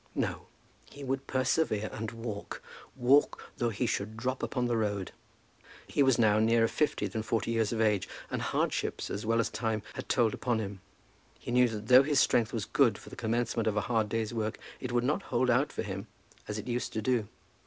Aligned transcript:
No; 0.15 0.47
he 0.89 1.03
would 1.03 1.27
persevere 1.27 1.87
and 1.93 2.09
walk, 2.09 2.63
walk, 2.95 3.51
though 3.57 3.69
he 3.69 3.85
should 3.85 4.17
drop 4.17 4.41
upon 4.41 4.65
the 4.65 4.75
road. 4.75 5.11
He 5.85 6.01
was 6.01 6.17
now 6.17 6.39
nearer 6.39 6.67
fifty 6.67 7.05
than 7.05 7.21
forty 7.21 7.51
years 7.51 7.71
of 7.71 7.79
age, 7.79 8.09
and 8.31 8.41
hardships 8.41 9.11
as 9.11 9.27
well 9.27 9.39
as 9.39 9.51
time 9.51 9.83
had 9.93 10.09
told 10.09 10.33
upon 10.33 10.57
him. 10.57 10.81
He 11.37 11.51
knew 11.51 11.67
that 11.67 11.85
though 11.85 12.01
his 12.01 12.19
strength 12.19 12.51
was 12.51 12.65
good 12.65 12.97
for 12.97 13.11
the 13.11 13.15
commencement 13.15 13.67
of 13.67 13.77
a 13.77 13.81
hard 13.81 14.09
day's 14.09 14.33
work, 14.33 14.57
it 14.79 14.91
would 14.91 15.03
not 15.03 15.21
hold 15.29 15.51
out 15.51 15.71
for 15.71 15.83
him 15.83 16.07
as 16.47 16.57
it 16.57 16.67
used 16.67 16.93
to 16.93 17.01
do. 17.03 17.27